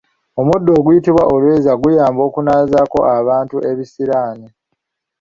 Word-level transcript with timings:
Omuddo 0.39 0.71
oguyitibwa 0.79 1.23
olweza 1.33 1.71
guyamba 1.81 2.21
okunaazaako 2.29 2.99
abantu 3.17 3.55
ebisiraani. 3.69 4.47